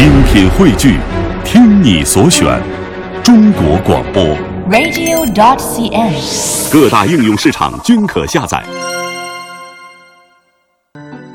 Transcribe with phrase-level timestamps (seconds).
[0.00, 0.96] 精品汇聚，
[1.44, 2.58] 听你所选，
[3.22, 4.24] 中国广播。
[4.70, 6.72] radio.dot.cn，。
[6.72, 8.64] 各大应用市场均可下载。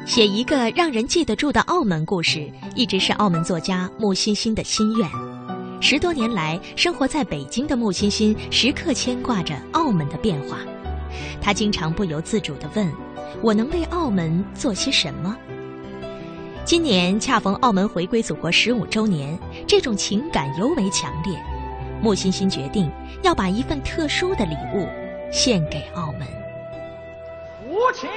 [0.07, 5.07] 写一个让人记得住的澳门故事，一直是澳门作家穆欣欣的心愿。
[5.79, 10.57] 十多年来，生活在北京的穆欣欣时刻牵挂着澳门的变化。
[11.39, 12.91] 她经常不由自主地问
[13.43, 15.37] ：“我能为澳门做些什么？”
[16.65, 19.37] 今年恰逢澳门回归祖国十五周年，
[19.67, 21.39] 这种情感尤为强烈。
[22.01, 24.87] 穆欣欣决定要把一份特殊的礼物
[25.31, 26.27] 献给澳门。
[27.69, 28.09] 无情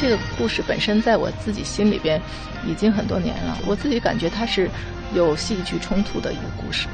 [0.00, 2.20] 这个故事本身在我自己心里边
[2.66, 4.68] 已经很多年了，我自己感觉它是
[5.14, 6.88] 有戏剧冲突的一个故事。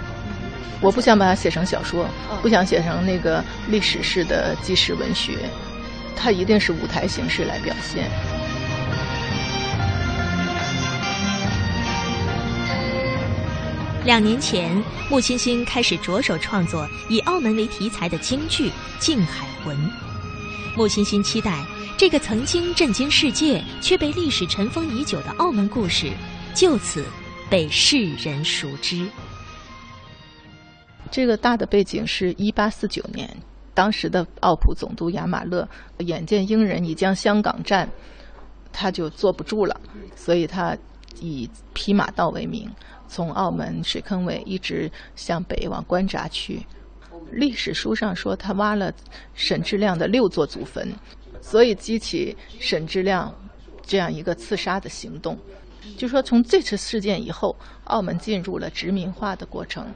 [0.81, 2.09] 我不想把它写成小说，
[2.41, 5.39] 不想写成那个历史式的纪实文学，
[6.17, 8.09] 它一定是舞台形式来表现。
[14.05, 19.77] 两年前，穆欣欣开始着手创作以澳门为题材的京剧《靖海魂》。
[20.77, 21.65] 穆欣欣期待
[21.97, 26.11] 这个曾经震惊世界却被历史尘封已久的澳门故事，
[26.55, 27.05] 就此
[27.51, 29.07] 被世人熟知。
[31.11, 33.29] 这个大的背景是一八四九年，
[33.75, 37.89] 当时的澳葡总督亚马勒眼见英人已将香港占，
[38.73, 39.79] 他就坐不住了，
[40.15, 40.77] 所以他
[41.21, 42.71] 以匹马道为名，
[43.09, 46.65] 从澳门水坑尾一直向北往关闸去。
[47.31, 48.93] 历史书上说他挖了
[49.35, 50.93] 沈志亮的六座祖坟，
[51.41, 53.35] 所以激起沈志亮
[53.83, 55.39] 这样一个刺杀的行动。
[55.97, 59.87] 就说从这次事件以后，澳门进入了殖民化的过程。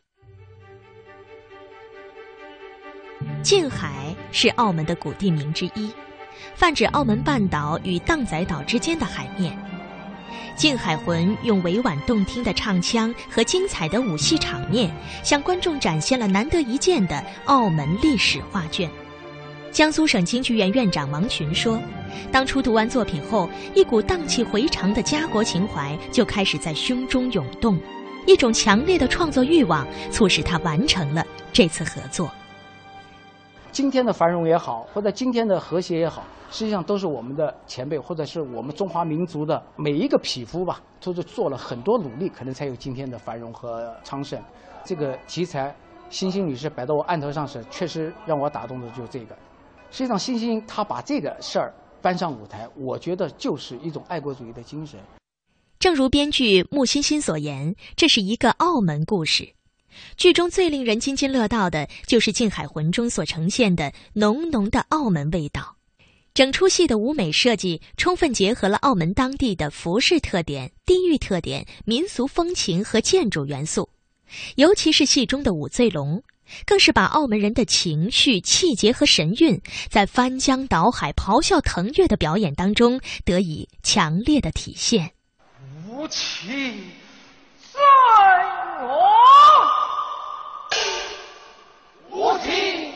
[3.43, 5.93] 近海是澳门的古地名之一，
[6.55, 9.56] 泛指澳门半岛与荡仔岛之间的海面。
[10.56, 14.91] 靖海魂用委婉动听的唱腔和精彩的武戏场面，
[15.22, 18.88] 向观众展现了难得一见的澳门历史画卷。
[19.72, 21.81] 江苏省京剧院院长王群说
[22.31, 27.76] ：“当初读完作品后，一股荡气回肠的家国情怀就开始在胸中涌动，
[28.25, 32.31] 一种强烈的创作欲望促使他完成了这次合作。”
[33.72, 44.41] 今天的繁荣也好，或者今天的和谐也好，实际上都是我们的前辈，或者是我们中华民族的每一个匹夫吧，都是做了很多努力，可能才有今天的繁荣和昌盛。
[44.84, 45.75] 这个题材，
[46.10, 49.37] 欣欣女士摆到我案头上时，确实让我打动的就是这个。
[49.91, 55.00] 实际上，欣欣她把这个事儿搬上舞台，我觉得就是一种爱国主义的精神。
[55.81, 59.54] 正如编剧穆欣欣所言，这是一个澳门故事。
[60.16, 65.75] 剧中最令人津津乐道的就是《靖海魂》中所呈现的浓浓的澳门味道。
[66.34, 73.89] 整出戏的舞美设计充分结合了澳门当地的服饰特点、地域特点、民俗风情和建筑元素，
[74.56, 76.21] 尤其是戏中的舞醉龙，
[76.67, 85.12] 更是把澳门人的情绪、气节和神韵，在翻江倒海、咆哮腾跃的表演当中得以强烈的体现。
[85.87, 86.50] 无情
[87.73, 87.78] 在
[88.83, 88.91] 龙，
[92.11, 92.94] 福气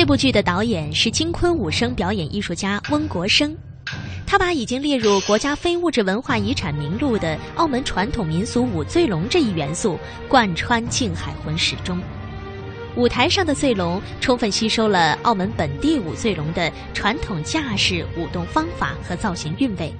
[0.00, 3.54] 这部剧的导演是京昆武生表演艺术家翁国生，
[4.26, 12.00] 他把已经列入国家非物质文化遗产名录的澳门传统民俗舞醉龙这一元素贯穿静海魂始终。
[12.96, 19.92] 舞台上的醉龙充分吸收了澳门本地舞醉龙的传统架势、舞动方法和造型韵味，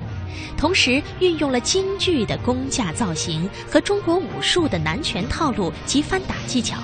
[0.57, 6.79] 同时运用了京剧的工架造型和中国武术的南拳套路及翻打技巧。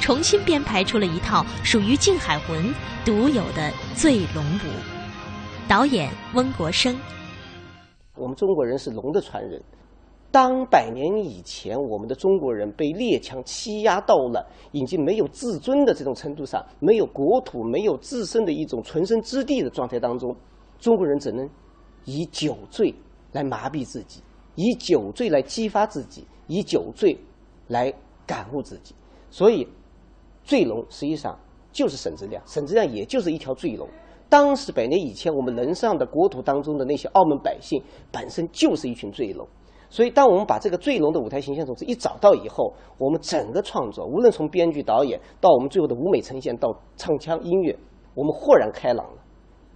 [0.00, 2.72] 重新编排出了一套属于靖海魂
[3.04, 4.70] 独有的醉龙舞。
[5.68, 6.96] 导演温国生，
[8.14, 9.62] 我们中国人是龙的传人。
[10.30, 20.36] 当百年以前，我们的中国人被列强欺压到了已经没有自尊的这种程度上，没有国土、没有自身的一种存身之地的状态当中，
[20.78, 21.48] 中国人只能
[22.04, 22.94] 以酒醉
[23.32, 24.20] 来麻痹自己，
[24.56, 27.18] 以酒醉来激发自己，以酒醉
[27.68, 27.90] 来
[28.26, 28.94] 感悟自己。
[29.30, 29.68] 所以，
[30.42, 31.38] 醉龙实际上
[31.72, 33.88] 就是沈志亮，沈志亮也就是一条醉龙。
[34.28, 39.46] 当时百年以前我们人上的国土当中的那些澳门百姓，本身就是一群醉龙。
[39.88, 47.78] 所以，当我们把这个醉龙的舞台形象种子一找到以后，我们整个创作，无论从编剧、导演到我们最后的舞美呈现，到唱腔、音乐，
[48.14, 49.22] 我们豁然开朗了。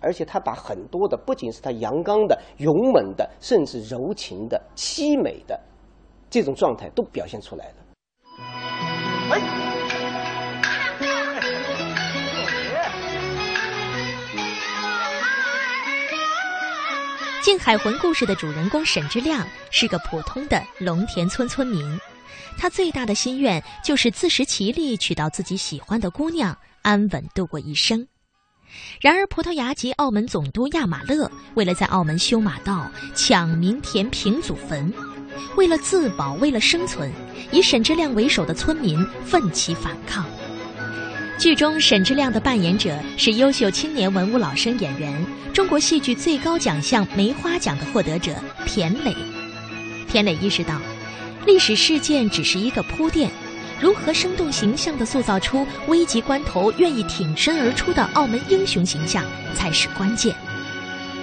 [0.00, 5.60] 而且，他把很多的，不仅是他阳刚的、勇猛的，甚至柔情的、凄美的
[6.28, 7.74] 这种状态，都表现出来了。
[17.42, 21.98] 靖海魂故事的主人公沈之亮是个普通的龙田村村民，
[22.56, 28.06] 他最大的心愿就是自食其力，娶到自己喜欢的姑娘，安稳度过一生。
[29.00, 34.92] 然而，葡萄牙籍澳门总督亚马勒为了在澳门修马道、抢民田、平祖坟，
[35.56, 37.10] 为了自保、为了生存，
[37.50, 40.24] 以沈志亮为首的村民奋起反抗。
[41.38, 48.34] 剧中沈志亮的扮演者是优秀青年文武老生演员，中国戏剧最高奖项梅花奖的获得者
[48.66, 49.16] 田磊。
[50.06, 50.78] 田磊意识到，
[51.46, 53.30] 历史事件只是一个铺垫，
[53.80, 60.34] 如何生动形象地塑造出危急关头愿意挺身而出的澳门英雄形象才是关键。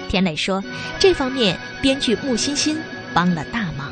[0.08, 0.64] 田磊说，
[0.98, 2.76] 这方面编剧穆欣欣
[3.14, 3.87] 帮了大忙。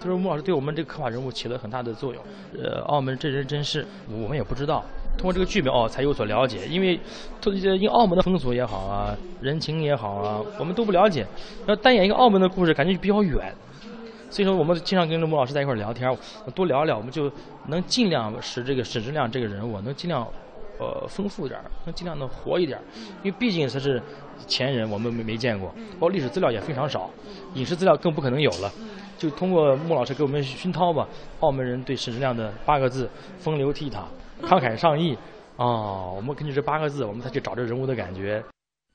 [0.00, 2.22] 就是穆老师对我们这个刻画人物起了很大的作用。
[2.58, 4.82] 呃，澳门真人真事，我们也不知道。
[5.18, 6.66] 通过这个剧本哦，才有所了解。
[6.66, 6.98] 因为，
[7.44, 11.26] 因为澳门的风俗也好啊，人情也好啊，我们都不了解。
[11.66, 13.54] 要单演一个澳门的故事，感觉就比较远。
[14.30, 16.16] 所以说，我们经常跟着穆老师在一块聊天，
[16.54, 17.30] 多聊聊，我们就
[17.66, 20.26] 能尽量使这个沈志亮这个人物能尽量
[20.78, 22.82] 呃丰富一点，能尽量的活一点儿。
[23.22, 24.00] 因为毕竟他是
[24.46, 25.68] 前人，我们没没见过，
[25.98, 27.10] 包括历史资料也非常少，
[27.54, 28.72] 影视资料更不可能有了。
[29.20, 31.06] 就通过穆老师给我们熏陶吧，
[31.40, 33.08] 澳门人对沈之亮的八个字：
[33.38, 34.02] 风流倜傥。
[34.42, 35.14] 慷慨上义，
[35.56, 38.42] 哦，我们根据这八个字，我们再去找这人物的感觉。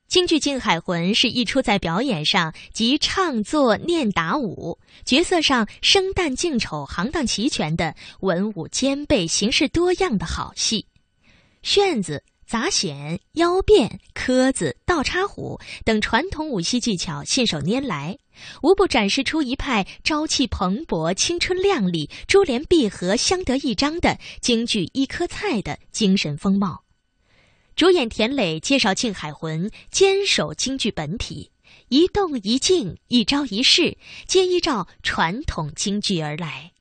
[0.07, 10.87] 京剧《靖海魂》是一出在表演上集唱作念打舞，角色上生旦净丑行当齐全的文武兼备、形式多样的好戏。
[11.61, 12.23] 炫子。
[12.45, 18.19] 杂弦、腰变、磕子、倒插虎等传统武戏技巧信手拈来，
[18.61, 26.83] 无不展示出一派朝气蓬勃、青春靓丽、珠联璧合、相得益彰的京剧一颗菜的精神风貌。
[27.75, 31.51] 主演田磊介绍《庆海魂》，坚守京剧本体，
[31.89, 36.71] 一动一静、一招一式，皆依照传统京剧而来。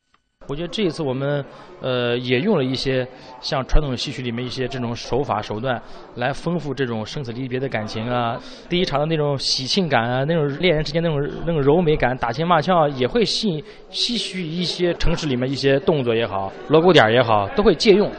[0.47, 1.45] 我觉得这一次我们，
[1.81, 3.07] 呃，也用了一些
[3.41, 5.81] 像传统戏曲里面一些这种手法手段，
[6.17, 8.39] 来丰富这种生死离别的感情啊。
[8.69, 18.11] 第一场的那种喜庆感啊，那种恋人之间那种那种柔美感，打情骂俏也会吸引吸取一些城市里面一些动作也好，锣鼓点也好，都会借用。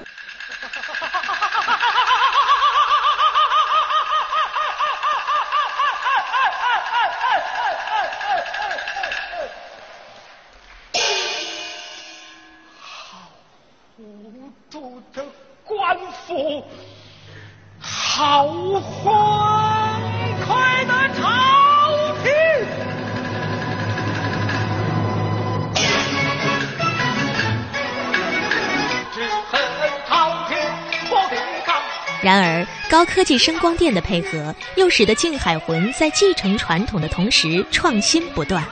[32.25, 38.65] 然而，高科技声光电的配合，又使得《静海魂》在继承传统的同时创新不断。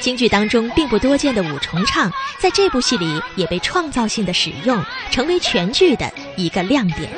[0.00, 7.08] 京剧当中并不多见的五重唱，在这部戏里也被创造性的使用，成为全剧的一个亮点。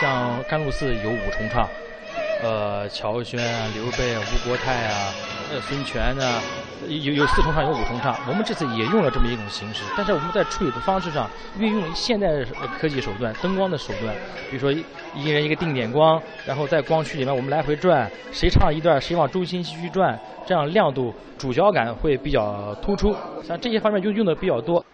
[0.00, 1.66] 像甘露寺有五重唱，
[2.42, 5.14] 呃，乔轩啊、刘备啊、吴国泰啊、
[5.50, 6.42] 呃、孙权啊，
[6.86, 8.14] 有有四重唱，有五重唱。
[8.28, 12.28] 我们这次也用了这么一种形式，但是我们在处理的方式上运用现代
[12.78, 14.14] 科技手段、灯光的手段，
[14.50, 14.70] 比如说
[15.14, 23.16] 一人一个定点光，然后在光区里面我们来回转，谁唱一段，谁往中心继续转，这样亮度、主角感会比较突出。
[23.42, 24.84] 像这些方面就用的比较多。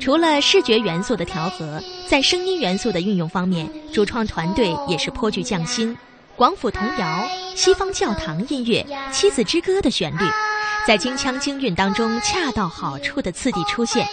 [0.00, 1.78] 除了视觉元素的调和，
[2.08, 5.94] 在声音元素的运用方面，主创团队也是颇具匠心。
[6.36, 10.24] 广府童谣、西方教堂音乐、妻子之歌的旋律，
[10.86, 14.08] 在京腔京韵当中恰到好处的次第出现。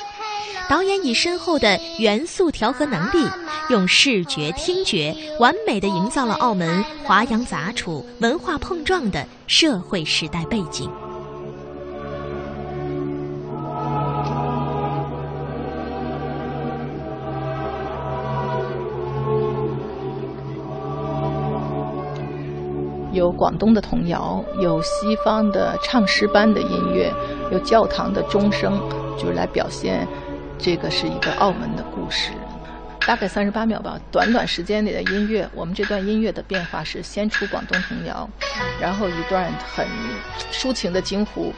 [0.70, 3.26] 导演以深厚的元素调和能力，
[3.70, 10.92] 用视觉、听觉完美的营造了澳门华洋杂处、文化碰撞的社会时代背景。
[23.18, 27.12] 有广东的童谣，有西方的唱诗班的音乐，
[27.52, 28.80] 有教堂的钟声，
[29.18, 30.08] 就是来表现。
[30.60, 32.32] 这个是一个澳门的故事，
[33.06, 34.00] 大概三十八秒吧。
[34.12, 38.28] 短短时间里的音乐，我们这段音乐的变化是先出广东童谣，
[38.80, 39.86] 然后一段很
[40.52, 41.54] 抒情的京胡，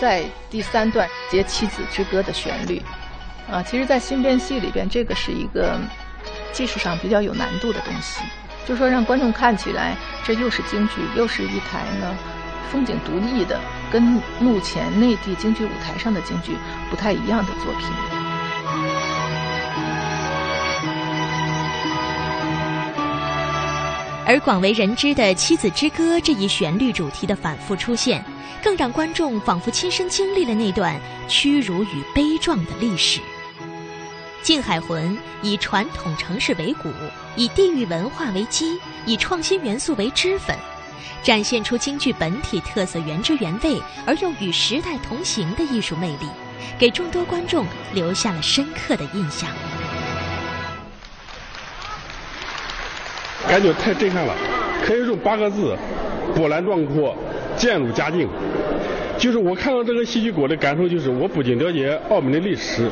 [0.00, 2.80] 在第三段接妻子之歌的旋律。
[3.50, 5.76] 啊，其实，在新编戏里边，这个是一个
[6.52, 8.22] 技术上比较有难度的东西，
[8.66, 12.16] 就说让观众看起来，这又是京剧，又是一台呢。
[12.70, 14.00] 风景独异的，跟
[14.38, 16.56] 目前内地京剧舞台上的京剧
[16.88, 17.88] 不太一样的作品。
[24.24, 28.24] 而广为人知的《妻子之歌》这一旋律主题的反复出现，
[28.62, 30.94] 更让观众仿佛亲身经历了那段
[31.26, 33.18] 屈辱与悲壮的历史。
[34.50, 36.88] 《靖海魂》以传统城市为骨，
[37.36, 38.76] 以地域文化为基，
[39.06, 40.56] 以创新元素为脂粉。
[41.22, 46.26] 展现出京剧本体特色原汁原味而又与时代同行的艺术魅力，
[46.76, 47.64] 给众多观众
[47.94, 49.48] 留下了深刻的印象。
[53.48, 54.34] 感觉太震撼了，
[54.84, 55.78] 可以用八个字：
[56.34, 57.16] 波澜壮阔，
[57.56, 58.28] 渐入佳境。
[59.16, 62.90] 就是我看到这个戏剧，给我的感受就是，我不仅了解澳门的历史。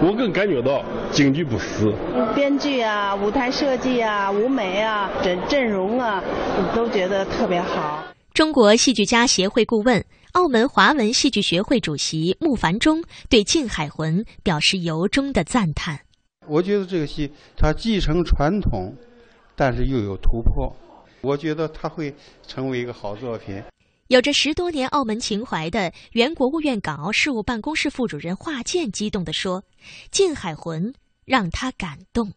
[0.00, 1.92] 我更感觉到京剧不死。
[2.34, 6.22] 编剧啊，舞台设计啊，舞美啊，阵阵容啊，
[6.74, 8.04] 都觉得特别好。
[8.32, 15.98] 中国戏剧家协会顾问、澳门华文戏剧学会主席穆凡中对《靖海魂》表示由衷的赞叹。
[16.46, 18.94] 我觉得这个戏它继承传统，
[19.56, 20.72] 但是又有突破。
[21.20, 22.14] 我觉得它会
[22.46, 23.60] 成为一个好作品。
[24.08, 29.62] 有着十多年澳门情怀的原国务院港澳事务办公室副主任华健激动地说
[30.10, 30.90] ：“近海魂
[31.26, 32.32] 让他感动，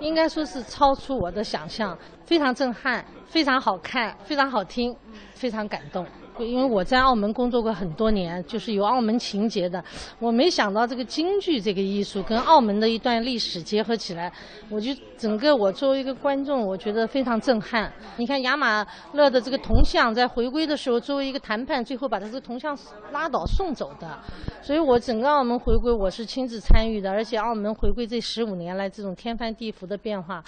[0.00, 4.94] 应该说是超出我的想象，非常震撼，非常好看，非常好听，
[5.38, 6.04] 非常感动。”
[6.38, 9.82] 因为我在澳门工作过很多年，就是有澳门情节的。
[10.20, 14.32] 我没想到这个京剧这个艺术跟澳门的一段历史结合起来，
[14.70, 17.92] 我就整个我作为一个观众，我觉得非常震撼。
[18.18, 22.78] 你看亚马勒的这个铜像在回归的时候，作为一个谈判，最后把他这个铜像
[23.10, 24.16] 拉倒送走的。
[24.62, 30.40] 所以我整个澳门回归我是亲自参与的，而且澳门回归这十五年来这种天翻地覆的变化，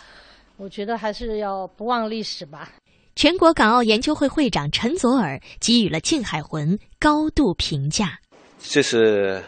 [0.56, 2.68] 我觉得还是要不忘历史吧。
[3.14, 8.18] 全国港澳研究会会长陈佐尔给予了《靖海魂》高度评价。
[8.58, 9.42] 这是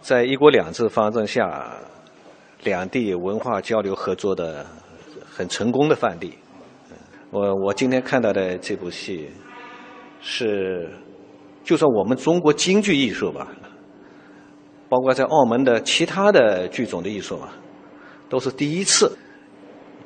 [0.00, 1.76] 在一国两制方针下，
[2.62, 4.66] 两地文化交流合作的
[5.28, 6.38] 很成功的范例。
[7.30, 9.28] 我我今天看到的这部戏，
[10.20, 10.88] 是
[11.64, 13.48] 就算我们中国京剧艺术吧，
[14.88, 17.48] 包括在澳门的其他的剧种的艺术嘛，
[18.28, 19.16] 都是第一次。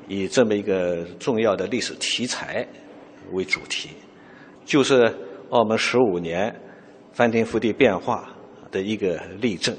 [0.08, 2.66] 以这么一个重要的历史题材
[3.32, 3.90] 为主题，
[4.64, 5.14] 就是
[5.50, 6.54] 澳门十五年
[7.12, 8.28] 翻天覆地变化
[8.70, 9.74] 的一个例证。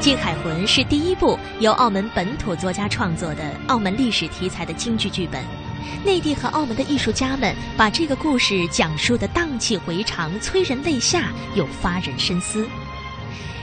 [0.08, 5.65] 《靖海魂》是第一部由澳门本土作家创作的澳门历史题材的京剧剧本。
[6.04, 12.66] 内地和澳门的艺术家们把这个故事讲述的荡气回肠、催人泪下又发人深思。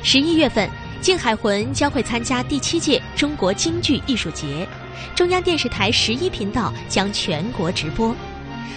[0.03, 0.67] 十一月份，
[1.01, 4.67] 《靖海魂》将会参加第七届中国京剧艺术节，
[5.15, 8.15] 中央电视台十一频道将全国直播。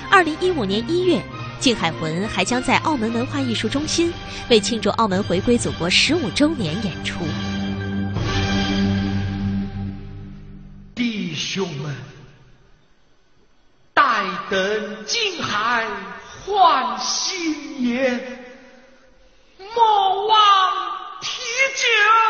[0.09, 1.17] 二零一五年一月，
[1.59, 4.13] 《靖海魂》还将在澳门文化艺术中心
[4.49, 7.19] 为庆祝澳门回归祖国十五周年演出。
[14.51, 15.87] 等金海
[16.45, 18.47] 换新颜，
[19.75, 20.37] 莫忘
[21.21, 21.43] 提
[21.75, 22.26] 酒。